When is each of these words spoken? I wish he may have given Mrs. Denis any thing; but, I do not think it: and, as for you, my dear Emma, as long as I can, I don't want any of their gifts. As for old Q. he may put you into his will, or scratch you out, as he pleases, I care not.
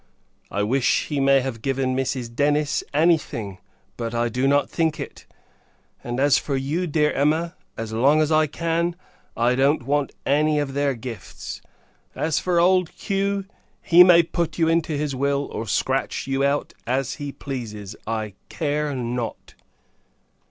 I 0.49 0.63
wish 0.63 1.05
he 1.09 1.19
may 1.19 1.41
have 1.41 1.61
given 1.61 1.95
Mrs. 1.95 2.35
Denis 2.35 2.83
any 2.91 3.19
thing; 3.19 3.59
but, 3.97 4.15
I 4.15 4.29
do 4.29 4.47
not 4.47 4.67
think 4.67 4.99
it: 4.99 5.27
and, 6.03 6.19
as 6.19 6.39
for 6.39 6.55
you, 6.55 6.79
my 6.79 6.85
dear 6.87 7.11
Emma, 7.11 7.55
as 7.77 7.93
long 7.93 8.19
as 8.19 8.31
I 8.31 8.47
can, 8.47 8.95
I 9.37 9.53
don't 9.53 9.83
want 9.83 10.11
any 10.25 10.57
of 10.57 10.73
their 10.73 10.95
gifts. 10.95 11.61
As 12.15 12.39
for 12.39 12.59
old 12.59 12.97
Q. 12.97 13.45
he 13.79 14.03
may 14.03 14.23
put 14.23 14.57
you 14.57 14.67
into 14.67 14.93
his 14.97 15.13
will, 15.15 15.45
or 15.53 15.67
scratch 15.67 16.25
you 16.25 16.43
out, 16.43 16.73
as 16.87 17.17
he 17.21 17.31
pleases, 17.31 17.95
I 18.07 18.33
care 18.49 18.95
not. 18.95 19.53